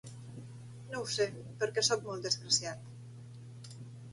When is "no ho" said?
0.93-1.09